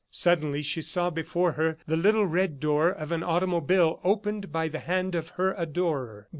Suddenly 0.09 0.63
she 0.63 0.81
saw 0.81 1.11
before 1.11 1.51
her 1.51 1.77
the 1.85 1.95
little 1.95 2.25
red 2.25 2.59
door 2.59 2.89
of 2.89 3.11
an 3.11 3.21
automobile, 3.21 3.99
opened 4.03 4.51
by 4.51 4.67
the 4.67 4.79
hand 4.79 5.13
of 5.13 5.29
her 5.37 5.53
adorer. 5.55 6.27